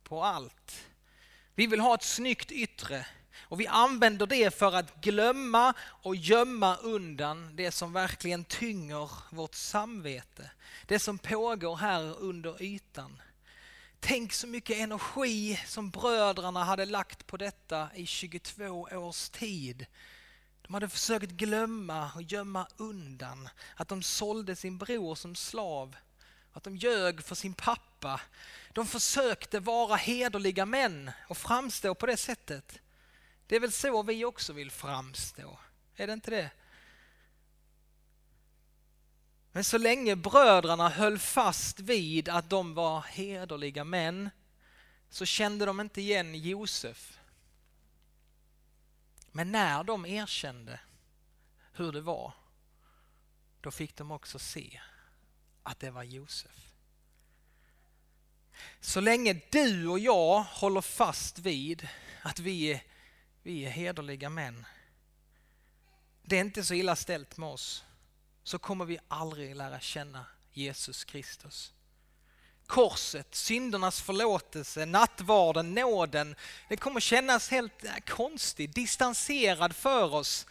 på 0.03 0.25
allt. 0.25 0.85
Vi 1.55 1.67
vill 1.67 1.81
ha 1.81 1.95
ett 1.95 2.03
snyggt 2.03 2.53
yttre 2.53 3.07
och 3.39 3.61
vi 3.61 3.67
använder 3.67 4.27
det 4.27 4.55
för 4.55 4.73
att 4.73 5.01
glömma 5.01 5.75
och 5.81 6.17
gömma 6.17 6.77
undan 6.77 7.57
det 7.57 7.73
som 7.73 7.93
verkligen 7.93 8.45
tynger 8.45 9.11
vårt 9.31 9.55
samvete. 9.55 10.51
Det 10.87 10.99
som 10.99 11.19
pågår 11.19 11.77
här 11.77 12.21
under 12.21 12.62
ytan. 12.62 13.23
Tänk 14.01 14.33
så 14.33 14.47
mycket 14.47 14.77
energi 14.77 15.61
som 15.67 15.91
bröderna 15.91 16.65
hade 16.65 16.87
lagt 16.87 17.27
på 17.27 17.37
detta 17.37 17.89
i 17.95 18.07
22 18.07 18.89
års 18.93 19.29
tid. 19.29 19.87
De 20.62 20.75
hade 20.75 20.89
försökt 20.89 21.31
glömma 21.31 22.12
och 22.15 22.23
gömma 22.23 22.67
undan 22.77 23.49
att 23.77 23.89
de 23.89 24.03
sålde 24.03 24.57
sin 24.57 24.79
bror 24.79 25.15
som 25.15 25.35
slav, 25.35 25.97
att 26.53 26.65
de 26.65 26.77
ljög 26.77 27.25
för 27.25 27.35
sin 27.35 27.55
pappa. 27.55 28.21
De 28.73 28.87
försökte 28.87 29.61
vara 29.61 29.97
hederliga 29.97 30.67
män 30.67 31.11
och 31.29 31.39
framstå 31.39 31.95
på 31.95 32.07
det 32.07 32.17
sättet. 32.17 32.82
Det 33.53 33.57
är 33.57 33.61
väl 33.61 33.73
så 33.73 34.03
vi 34.03 34.25
också 34.25 34.53
vill 34.53 34.71
framstå? 34.71 35.59
Är 35.97 36.07
det 36.07 36.13
inte 36.13 36.31
det? 36.31 36.51
Men 39.53 39.65
så 39.65 39.79
länge 39.79 40.17
bröderna 40.17 40.89
höll 40.89 41.19
fast 41.19 41.81
vid 41.81 42.29
att 42.29 42.51
de 42.51 42.75
var 42.75 43.01
hederliga 43.01 43.85
män 43.85 44.31
så 45.11 45.25
kände 45.25 45.67
de 45.67 45.81
inte 45.81 46.01
igen 46.01 46.35
Josef. 46.35 47.19
Men 49.33 49.53
när 49.53 49.85
de 49.85 50.07
erkände 50.07 50.81
hur 51.73 51.93
det 51.93 52.01
var, 52.01 52.35
då 53.61 53.71
fick 53.71 53.97
de 53.97 54.11
också 54.11 54.39
se 54.39 54.81
att 55.63 55.81
det 55.81 55.91
var 55.91 56.03
Josef. 56.03 56.73
Så 58.81 59.01
länge 59.01 59.41
du 59.51 59.89
och 59.89 59.99
jag 59.99 60.43
håller 60.43 60.81
fast 60.81 61.39
vid 61.39 61.89
att 62.23 62.39
vi 62.39 62.73
är 62.73 62.92
vi 63.43 63.65
är 63.65 63.71
hederliga 63.71 64.31
män. 64.31 64.67
Det 66.23 66.37
är 66.37 66.41
inte 66.41 66.65
så 66.65 66.75
illa 66.75 66.97
ställt 66.97 67.37
med 67.37 67.49
oss. 67.49 67.85
Så 68.45 68.59
kommer 68.59 68.85
vi 68.85 68.99
aldrig 69.09 69.57
lära 69.57 69.81
känna 69.81 70.27
Jesus 70.53 71.05
Kristus. 71.05 71.73
korset, 72.67 73.35
syndernas 73.35 74.01
förlåtelse, 74.01 74.87
nattvarden, 74.87 75.75
nåden. 75.75 76.37
Det 76.69 76.77
kommer 76.77 77.01
kännas 77.01 77.51
helt 77.51 77.85
äh, 77.85 77.97
konstigt, 78.07 78.75
distanserad 78.75 79.77
för 79.77 80.15
oss. 80.15 80.47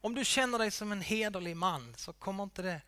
Om 0.00 0.14
du 0.14 0.24
känner 0.24 0.58
dig 0.58 0.70
som 0.70 0.92
en 0.92 1.00
hederlig 1.00 1.56
man 1.56 1.94
så 1.96 2.12
kommer 2.12 2.42
inte 2.42 2.62
det 2.62 2.80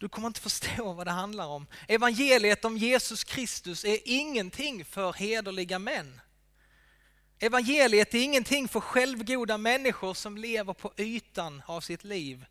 du 0.00 0.08
kommer 0.08 0.28
inte 0.28 0.40
förstå 0.40 0.92
vad 0.92 1.06
det 1.06 1.10
handlar 1.10 1.46
om. 1.46 1.66
Evangeliet 1.88 2.64
om 2.64 2.76
Jesus 2.76 3.24
Kristus 3.24 3.84
är 3.84 3.98
ingenting 4.04 4.84
för 4.84 5.12
hederliga 5.12 5.78
män. 5.78 6.20
Evangeliet 7.42 8.14
är 8.14 8.18
ingenting 8.18 8.68
för 8.68 8.80
självgoda 8.80 9.58
människor 9.58 10.14
som 10.14 10.36
lever 10.36 10.72
på 10.72 10.92
ytan 10.96 11.62
av 11.66 11.80
sitt 11.80 12.04
liv. 12.04 12.46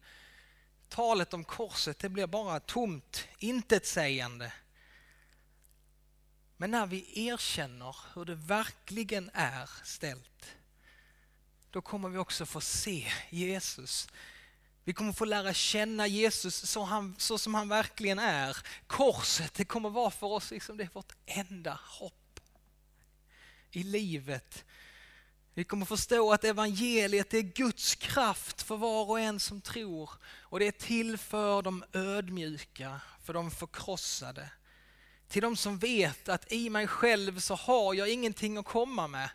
Talet 0.89 1.33
om 1.33 1.43
korset 1.43 1.99
det 1.99 2.09
blir 2.09 2.27
bara 2.27 2.59
tomt 2.59 3.27
intetsägande. 3.39 4.53
Men 6.57 6.71
när 6.71 6.85
vi 6.85 7.27
erkänner 7.27 7.95
hur 8.13 8.25
det 8.25 8.35
verkligen 8.35 9.29
är 9.33 9.69
ställt, 9.83 10.55
då 11.71 11.81
kommer 11.81 12.09
vi 12.09 12.17
också 12.17 12.45
få 12.45 12.61
se 12.61 13.11
Jesus. 13.29 14.07
Vi 14.83 14.93
kommer 14.93 15.13
få 15.13 15.25
lära 15.25 15.53
känna 15.53 16.07
Jesus 16.07 16.55
så, 16.69 16.83
han, 16.83 17.15
så 17.17 17.37
som 17.37 17.53
han 17.53 17.69
verkligen 17.69 18.19
är. 18.19 18.57
Korset, 18.87 19.53
det 19.53 19.65
kommer 19.65 19.89
vara 19.89 20.11
för 20.11 20.27
oss 20.27 20.51
liksom, 20.51 20.77
det 20.77 20.83
är 20.83 20.89
vårt 20.93 21.13
enda 21.25 21.79
hopp 21.85 22.18
i 23.71 23.83
livet. 23.83 24.65
Vi 25.53 25.63
kommer 25.63 25.85
förstå 25.85 26.33
att 26.33 26.43
evangeliet 26.43 27.33
är 27.33 27.41
Guds 27.41 27.95
kraft 27.95 28.61
för 28.61 28.77
var 28.77 29.09
och 29.09 29.19
en 29.19 29.39
som 29.39 29.61
tror 29.61 30.09
och 30.23 30.59
det 30.59 30.67
är 30.67 30.71
till 30.71 31.17
för 31.17 31.61
de 31.61 31.83
ödmjuka, 31.93 33.01
för 33.23 33.33
de 33.33 33.51
förkrossade. 33.51 34.49
Till 35.27 35.41
de 35.41 35.57
som 35.57 35.77
vet 35.77 36.29
att 36.29 36.51
i 36.51 36.69
mig 36.69 36.87
själv 36.87 37.39
så 37.39 37.55
har 37.55 37.93
jag 37.93 38.09
ingenting 38.09 38.57
att 38.57 38.65
komma 38.65 39.07
med. 39.07 39.29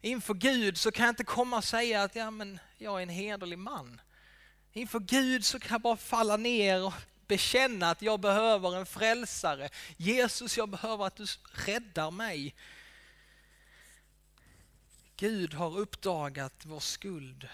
Inför 0.00 0.34
Gud 0.34 0.78
så 0.78 0.90
kan 0.90 1.04
jag 1.04 1.12
inte 1.12 1.24
komma 1.24 1.56
och 1.56 1.64
säga 1.64 2.02
att 2.02 2.14
ja, 2.16 2.30
men 2.30 2.58
jag 2.78 2.98
är 2.98 3.02
en 3.02 3.08
hederlig 3.08 3.58
man. 3.58 4.00
Inför 4.72 4.98
Gud 4.98 5.46
så 5.46 5.60
kan 5.60 5.74
jag 5.74 5.80
bara 5.80 5.96
falla 5.96 6.36
ner 6.36 6.84
och 6.84 6.94
bekänna 7.26 7.90
att 7.90 8.02
jag 8.02 8.20
behöver 8.20 8.76
en 8.76 8.86
frälsare. 8.86 9.68
Jesus, 9.96 10.56
jag 10.56 10.68
behöver 10.68 11.06
att 11.06 11.16
du 11.16 11.26
räddar 11.66 12.10
mig. 12.10 12.54
Gud 15.20 15.54
har 15.54 15.78
uppdagat 15.78 16.62
vår 16.66 16.80
skuld. 16.80 17.48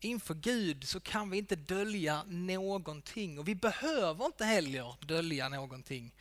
Inför 0.00 0.34
Gud 0.34 0.88
så 0.88 1.00
kan 1.00 1.30
vi 1.30 1.38
inte 1.38 1.56
dölja 1.56 2.24
någonting 2.26 3.38
och 3.38 3.48
vi 3.48 3.54
behöver 3.54 4.26
inte 4.26 4.44
heller 4.44 5.06
dölja 5.06 5.48
någonting. 5.48 6.14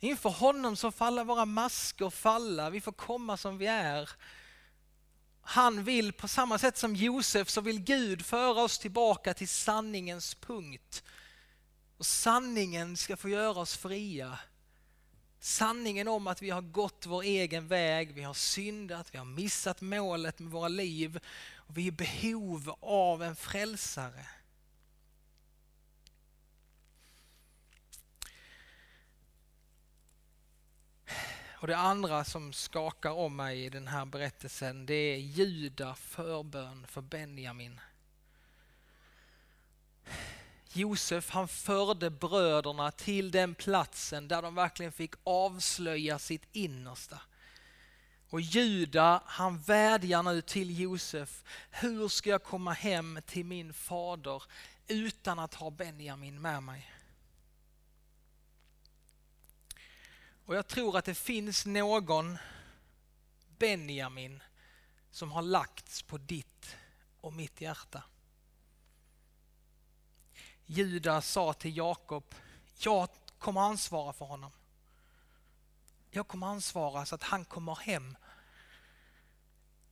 Inför 0.00 0.30
honom 0.30 0.76
så 0.76 0.90
faller 0.90 1.24
våra 1.24 1.44
masker 1.44 2.10
falla, 2.10 2.70
vi 2.70 2.80
får 2.80 2.92
komma 2.92 3.36
som 3.36 3.58
vi 3.58 3.66
är. 3.66 4.10
Han 5.42 5.84
vill, 5.84 6.12
på 6.12 6.28
samma 6.28 6.58
sätt 6.58 6.76
som 6.76 6.96
Josef, 6.96 7.50
så 7.50 7.60
vill 7.60 7.80
Gud 7.80 8.26
föra 8.26 8.62
oss 8.62 8.78
tillbaka 8.78 9.34
till 9.34 9.48
sanningens 9.48 10.34
punkt. 10.34 11.04
Och 11.96 12.06
sanningen 12.06 12.96
ska 12.96 13.16
få 13.16 13.28
göra 13.28 13.60
oss 13.60 13.76
fria. 13.76 14.38
Sanningen 15.44 16.08
om 16.08 16.26
att 16.26 16.42
vi 16.42 16.50
har 16.50 16.60
gått 16.60 17.06
vår 17.06 17.22
egen 17.22 17.68
väg, 17.68 18.12
vi 18.12 18.22
har 18.22 18.34
syndat, 18.34 19.14
vi 19.14 19.18
har 19.18 19.24
missat 19.24 19.80
målet 19.80 20.38
med 20.38 20.52
våra 20.52 20.68
liv 20.68 21.20
och 21.54 21.78
vi 21.78 21.82
är 21.82 21.86
i 21.86 21.90
behov 21.90 22.74
av 22.80 23.22
en 23.22 23.36
frälsare. 23.36 24.26
Och 31.50 31.66
det 31.66 31.76
andra 31.76 32.24
som 32.24 32.52
skakar 32.52 33.10
om 33.10 33.36
mig 33.36 33.64
i 33.64 33.68
den 33.68 33.88
här 33.88 34.04
berättelsen 34.04 34.86
det 34.86 34.94
är 34.94 35.16
Juda 35.16 35.94
förbön 35.94 36.86
för 36.86 37.00
Benjamin. 37.00 37.80
Josef 40.76 41.30
han 41.30 41.48
förde 41.48 42.10
bröderna 42.10 42.90
till 42.90 43.30
den 43.30 43.54
platsen 43.54 44.28
där 44.28 44.42
de 44.42 44.54
verkligen 44.54 44.92
fick 44.92 45.14
avslöja 45.24 46.18
sitt 46.18 46.46
innersta. 46.52 47.20
Och 48.28 48.40
Juda 48.40 49.22
han 49.26 49.60
vädjar 49.60 50.22
nu 50.22 50.42
till 50.42 50.80
Josef, 50.80 51.44
hur 51.70 52.08
ska 52.08 52.30
jag 52.30 52.42
komma 52.42 52.72
hem 52.72 53.20
till 53.26 53.44
min 53.44 53.74
fader 53.74 54.42
utan 54.86 55.38
att 55.38 55.54
ha 55.54 55.70
Benjamin 55.70 56.40
med 56.40 56.62
mig? 56.62 56.92
Och 60.46 60.56
jag 60.56 60.66
tror 60.66 60.98
att 60.98 61.04
det 61.04 61.14
finns 61.14 61.66
någon 61.66 62.38
Benjamin 63.58 64.42
som 65.10 65.32
har 65.32 65.42
lagts 65.42 66.02
på 66.02 66.18
ditt 66.18 66.76
och 67.20 67.32
mitt 67.32 67.60
hjärta. 67.60 68.02
Judas 70.66 71.28
sa 71.28 71.52
till 71.52 71.76
Jakob, 71.76 72.34
jag 72.78 73.08
kommer 73.38 73.60
ansvara 73.60 74.12
för 74.12 74.24
honom. 74.24 74.50
Jag 76.10 76.28
kommer 76.28 76.46
ansvara 76.46 77.06
så 77.06 77.14
att 77.14 77.22
han 77.22 77.44
kommer 77.44 77.74
hem. 77.74 78.16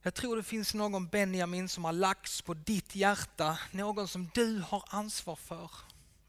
Jag 0.02 0.14
tror 0.14 0.36
det 0.36 0.42
finns 0.42 0.74
någon 0.74 1.08
Benjamin 1.08 1.68
som 1.68 1.84
har 1.84 1.92
lagts 1.92 2.42
på 2.42 2.54
ditt 2.54 2.94
hjärta, 2.94 3.58
någon 3.70 4.08
som 4.08 4.30
du 4.34 4.58
har 4.58 4.84
ansvar 4.86 5.36
för. 5.36 5.70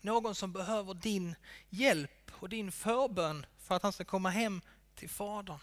Någon 0.02 0.36
som 0.36 0.52
behöver 0.52 0.94
din 0.94 1.36
hjälp 1.70 2.32
och 2.32 2.50
din 2.50 2.72
förbön 2.72 3.46
för 3.60 3.76
att 3.76 3.84
han 3.84 3.94
ska 3.94 4.06
komma 4.06 4.30
hem 4.30 4.62
till 4.96 5.10
Fadern. 5.10 5.60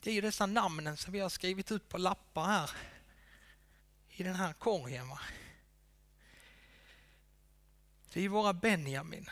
Det 0.00 0.10
är 0.10 0.14
ju 0.14 0.20
dessa 0.20 0.46
namnen 0.46 0.96
som 0.96 1.12
vi 1.12 1.20
har 1.20 1.28
skrivit 1.28 1.72
ut 1.72 1.88
på 1.88 1.98
lappar 1.98 2.44
här 2.44 2.70
i 4.08 4.22
den 4.22 4.34
här 4.34 4.52
korgen. 4.52 5.08
Va? 5.08 5.20
Det 8.14 8.24
är 8.24 8.28
våra 8.28 8.52
Benjamin. 8.52 9.30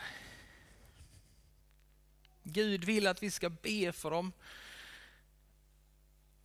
Gud 2.43 2.83
vill 2.83 3.07
att 3.07 3.23
vi 3.23 3.31
ska 3.31 3.49
be 3.49 3.91
för 3.91 4.11
dem. 4.11 4.33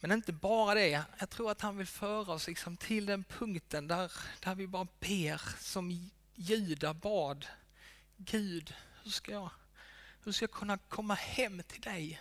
Men 0.00 0.12
inte 0.12 0.32
bara 0.32 0.74
det, 0.74 1.04
jag 1.18 1.30
tror 1.30 1.50
att 1.50 1.60
han 1.60 1.76
vill 1.76 1.86
föra 1.86 2.32
oss 2.32 2.46
liksom 2.46 2.76
till 2.76 3.06
den 3.06 3.24
punkten 3.24 3.88
där, 3.88 4.12
där 4.40 4.54
vi 4.54 4.66
bara 4.66 4.86
ber 5.00 5.42
som 5.60 6.10
Juda 6.34 6.94
bad. 6.94 7.46
Gud, 8.16 8.74
hur 9.02 9.10
ska, 9.10 9.32
jag, 9.32 9.50
hur 10.24 10.32
ska 10.32 10.42
jag 10.42 10.50
kunna 10.50 10.78
komma 10.78 11.14
hem 11.14 11.62
till 11.62 11.80
dig? 11.80 12.20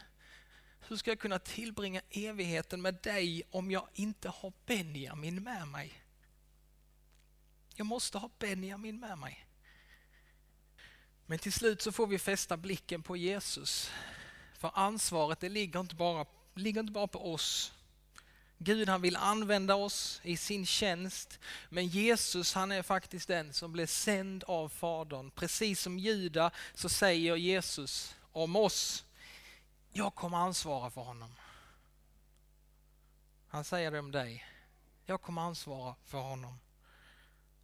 Hur 0.80 0.98
ska 0.98 1.12
jag 1.12 1.20
kunna 1.20 1.40
tillbringa 1.40 2.02
evigheten 2.10 2.82
med 2.82 2.96
dig 3.04 3.44
om 3.52 3.72
jag 3.72 3.88
inte 3.94 4.30
har 4.30 4.54
Benjamin 4.66 5.44
med 5.44 5.68
mig? 5.68 6.04
Jag 7.76 7.86
måste 7.86 8.18
ha 8.18 8.30
Benjamin 8.40 9.00
med 9.00 9.18
mig. 9.18 9.47
Men 11.30 11.40
till 11.40 11.54
slut 11.54 11.82
så 11.82 11.92
får 11.92 12.08
vi 12.08 12.20
fästa 12.20 12.58
blicken 12.58 13.04
på 13.04 13.18
Jesus. 13.18 13.92
För 14.54 14.72
ansvaret 14.74 15.40
det 15.40 15.50
ligger 15.50 15.80
inte 15.80 15.96
bara, 15.96 16.26
ligger 16.54 16.80
inte 16.80 16.94
bara 16.94 17.08
på 17.08 17.34
oss. 17.34 17.74
Gud 18.58 18.90
han 18.90 19.02
vill 19.02 19.16
använda 19.16 19.76
oss 19.76 20.22
i 20.24 20.38
sin 20.38 20.66
tjänst. 20.66 21.40
Men 21.70 21.88
Jesus 21.88 22.54
han 22.54 22.72
är 22.72 22.82
faktiskt 22.82 23.28
den 23.28 23.54
som 23.54 23.72
blev 23.72 23.86
sänd 23.86 24.44
av 24.44 24.70
Fadern. 24.70 25.32
Precis 25.32 25.82
som 25.82 26.00
Juda 26.00 26.52
så 26.74 26.90
säger 26.90 27.36
Jesus 27.36 28.16
om 28.32 28.56
oss, 28.56 29.06
jag 29.92 30.16
kommer 30.16 30.38
ansvara 30.38 30.90
för 30.90 31.02
honom. 31.02 31.36
Han 33.48 33.64
säger 33.64 33.92
det 33.92 34.00
om 34.00 34.12
dig, 34.12 34.46
jag 35.06 35.22
kommer 35.22 35.42
ansvara 35.42 35.96
för 36.06 36.18
honom. 36.18 36.60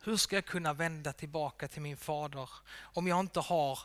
Hur 0.06 0.18
ska 0.18 0.36
jag 0.36 0.46
kunna 0.46 0.74
vända 0.74 1.13
tillbaka 1.13 1.68
till 1.68 1.82
min 1.82 1.98
fader 1.98 2.50
om 2.82 3.08
jag 3.08 3.20
inte 3.20 3.39
har 3.39 3.80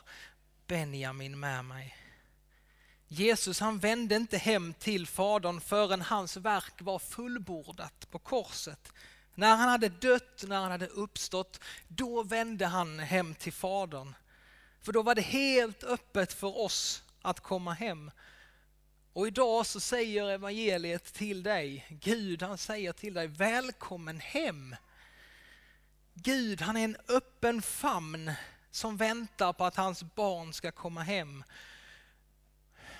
Benjamin 0.67 1.39
med 1.39 1.65
mig? 1.65 1.95
Jesus 3.07 3.59
han 3.59 3.79
vände 3.79 4.15
inte 4.15 4.37
hem 4.37 4.73
till 4.73 5.07
Fadern 5.07 5.61
förrän 5.61 6.01
hans 6.01 6.37
verk 6.37 6.73
var 6.81 6.99
fullbordat 6.99 8.07
på 8.11 8.19
korset. 8.19 8.93
När 9.35 9.55
han 9.55 9.69
hade 9.69 9.89
dött, 9.89 10.43
när 10.47 10.61
han 10.61 10.71
hade 10.71 10.87
uppstått, 10.87 11.59
då 11.87 12.23
vände 12.23 12.65
han 12.65 12.99
hem 12.99 13.35
till 13.35 13.53
Fadern. 13.53 14.15
För 14.81 14.91
då 14.91 15.01
var 15.01 15.15
det 15.15 15.21
helt 15.21 15.83
öppet 15.83 16.33
för 16.33 16.57
oss 16.59 17.03
att 17.21 17.39
komma 17.39 17.73
hem. 17.73 18.11
Och 19.13 19.27
idag 19.27 19.65
så 19.65 19.79
säger 19.79 20.29
evangeliet 20.29 21.13
till 21.13 21.43
dig, 21.43 21.85
Gud 21.89 22.41
han 22.41 22.57
säger 22.57 22.91
till 22.91 23.13
dig, 23.13 23.27
välkommen 23.27 24.19
hem. 24.19 24.75
Gud 26.23 26.61
han 26.61 26.77
är 26.77 26.83
en 26.83 26.97
öppen 27.07 27.61
famn 27.61 28.31
som 28.71 28.97
väntar 28.97 29.53
på 29.53 29.65
att 29.65 29.75
hans 29.75 30.03
barn 30.03 30.53
ska 30.53 30.71
komma 30.71 31.03
hem. 31.03 31.43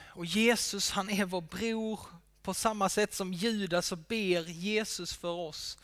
Och 0.10 0.25
Jesus 0.25 0.91
han 0.91 1.10
är 1.10 1.25
vår 1.25 1.41
bror 1.41 1.99
på 2.41 2.53
samma 2.53 2.89
sätt 2.89 3.13
som 3.13 3.34
Judas 3.34 3.88
så 3.88 3.95
ber 3.95 4.49
Jesus 4.49 5.13
för 5.13 5.32
oss. 5.32 5.77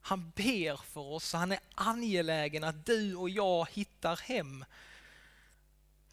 Han 0.00 0.32
ber 0.36 0.76
för 0.76 1.00
oss 1.00 1.34
och 1.34 1.40
han 1.40 1.52
är 1.52 1.60
angelägen 1.74 2.64
att 2.64 2.86
du 2.86 3.14
och 3.14 3.30
jag 3.30 3.68
hittar 3.72 4.16
hem. 4.16 4.64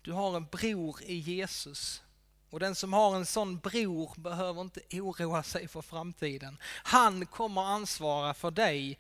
Du 0.02 0.12
har 0.12 0.36
en 0.36 0.45
bror 0.45 1.02
i 1.02 1.15
Jesus. 1.15 2.02
Och 2.50 2.60
den 2.60 2.76
som 2.76 2.93
har 2.93 3.15
en 3.15 3.26
sån 3.26 3.58
bror 3.58 4.13
behöver 4.15 4.62
inte 4.62 4.82
oroa 4.91 5.43
sig 5.43 5.67
för 5.67 5.82
framtiden. 5.82 6.58
Han 6.63 7.26
kommer 7.26 7.62
ansvara 7.62 8.34
för 8.34 8.52
dig. 8.52 8.98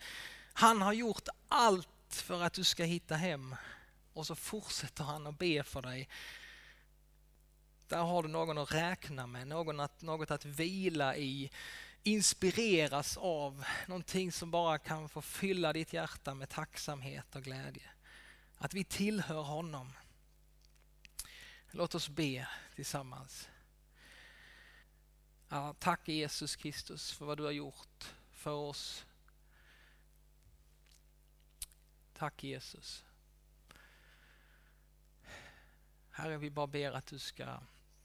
Han 0.59 0.81
har 0.81 0.93
gjort 0.93 1.27
allt 1.47 1.87
för 2.09 2.43
att 2.43 2.53
du 2.53 2.63
ska 2.63 2.83
hitta 2.83 3.15
hem. 3.15 3.55
Och 4.13 4.27
så 4.27 4.35
fortsätter 4.35 5.03
han 5.03 5.27
att 5.27 5.39
be 5.39 5.63
för 5.63 5.81
dig. 5.81 6.09
Där 7.87 7.97
har 7.97 8.23
du 8.23 8.29
någon 8.29 8.57
att 8.57 8.71
räkna 8.71 9.27
med, 9.27 9.47
någon 9.47 9.79
att, 9.79 10.01
något 10.01 10.31
att 10.31 10.45
vila 10.45 11.15
i, 11.15 11.51
inspireras 12.03 13.17
av, 13.17 13.65
någonting 13.87 14.31
som 14.31 14.51
bara 14.51 14.77
kan 14.77 15.09
få 15.09 15.21
fylla 15.21 15.73
ditt 15.73 15.93
hjärta 15.93 16.33
med 16.33 16.49
tacksamhet 16.49 17.35
och 17.35 17.43
glädje. 17.43 17.89
Att 18.57 18.73
vi 18.73 18.83
tillhör 18.83 19.41
honom. 19.41 19.93
Låt 21.71 21.95
oss 21.95 22.09
be 22.09 22.47
tillsammans. 22.75 23.49
Ja, 25.49 25.75
tack 25.79 26.07
Jesus 26.07 26.55
Kristus 26.55 27.11
för 27.11 27.25
vad 27.25 27.37
du 27.37 27.43
har 27.43 27.51
gjort 27.51 28.13
för 28.31 28.53
oss. 28.53 29.05
Tack 32.19 32.43
Jesus. 32.43 33.05
Herre, 36.09 36.37
vi 36.37 36.49
bara 36.49 36.67
ber 36.67 36.91
att 36.91 37.05
du 37.05 37.19
ska 37.19 37.59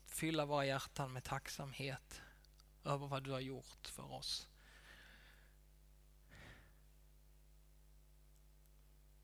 fylla 0.07 0.47
våra 0.47 0.67
hjärtan 0.67 1.13
med 1.13 1.25
tacksamhet 1.25 2.23
över 2.85 3.07
vad 3.07 3.23
du 3.23 3.31
har 3.31 3.41
gjort 3.41 3.89
för 3.89 4.13
oss. 4.13 4.49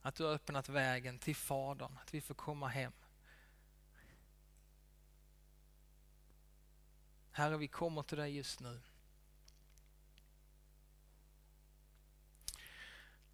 Att 0.02 0.14
du 0.14 0.24
har 0.24 0.32
öppnat 0.32 0.68
vägen 0.68 1.18
till 1.18 1.36
Fadern, 1.36 1.98
att 2.02 2.14
vi 2.14 2.20
får 2.20 2.34
komma 2.34 2.68
hem. 2.68 2.92
Herre, 7.30 7.56
vi 7.56 7.68
kommer 7.68 8.02
till 8.02 8.18
dig 8.18 8.36
just 8.36 8.60
nu. 8.60 8.80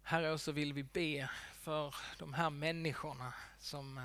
Herre, 0.09 0.37
så 0.37 0.51
vill 0.51 0.73
vi 0.73 0.83
be 0.83 1.29
för 1.53 1.95
de 2.17 2.33
här 2.33 2.49
människorna 2.49 3.33
som, 3.59 3.97
eh, 3.97 4.03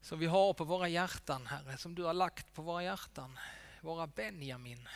som 0.00 0.18
vi 0.18 0.26
har 0.26 0.54
på 0.54 0.64
våra 0.64 0.88
hjärtan, 0.88 1.46
Herre, 1.46 1.76
som 1.76 1.94
du 1.94 2.02
har 2.02 2.14
lagt 2.14 2.54
på 2.54 2.62
våra 2.62 2.82
hjärtan, 2.82 3.38
våra 3.80 4.06
Benjamin. 4.06 4.88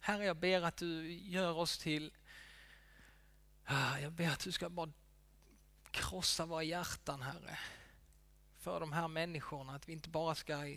Herre, 0.00 0.24
jag 0.24 0.36
ber 0.36 0.62
att 0.62 0.76
du 0.76 1.12
gör 1.12 1.52
oss 1.52 1.78
till, 1.78 2.12
ah, 3.64 3.98
jag 3.98 4.12
ber 4.12 4.28
att 4.28 4.44
du 4.44 4.52
ska 4.52 4.68
bara 4.68 4.92
krossa 5.90 6.46
våra 6.46 6.62
hjärtan, 6.62 7.22
Herre, 7.22 7.58
för 8.58 8.80
de 8.80 8.92
här 8.92 9.08
människorna, 9.08 9.74
att 9.74 9.88
vi 9.88 9.92
inte 9.92 10.08
bara 10.08 10.34
ska 10.34 10.76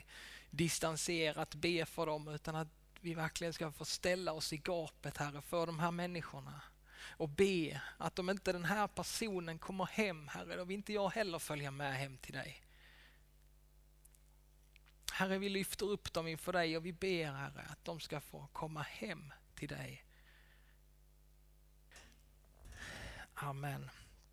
distanserat 0.49 1.55
be 1.55 1.86
för 1.86 2.05
dem 2.05 2.27
utan 2.27 2.55
att 2.55 2.77
vi 3.01 3.13
verkligen 3.13 3.53
ska 3.53 3.71
få 3.71 3.86
ställa 3.86 4.33
oss 4.33 4.53
i 4.53 4.57
gapet 4.57 5.17
Herre 5.17 5.41
för 5.41 5.65
de 5.65 5.79
här 5.79 5.91
människorna 5.91 6.62
och 7.10 7.29
be 7.29 7.81
att 7.97 8.19
om 8.19 8.29
inte 8.29 8.51
den 8.51 8.65
här 8.65 8.88
personen 8.88 9.60
kommer 9.60 9.86
hem 9.86 10.27
Herre, 10.27 10.55
då 10.55 10.63
vill 10.63 10.77
inte 10.77 10.93
jag 10.93 11.10
heller 11.10 11.39
följa 11.39 11.71
med 11.71 11.95
hem 11.95 12.17
till 12.17 12.33
dig. 12.33 12.62
Herre, 15.13 15.38
vi 15.38 15.49
lyfter 15.49 15.86
upp 15.86 16.13
dem 16.13 16.27
inför 16.27 16.53
dig 16.53 16.77
och 16.77 16.86
vi 16.86 16.93
ber 16.93 17.31
Herre 17.31 17.65
att 17.69 17.86
de 17.86 17.99
ska 17.99 18.21
få 18.21 18.47
komma 18.53 18.81
hem 18.81 19.33
till 19.55 19.69
dig. 19.69 20.03
Amen. 23.33 23.89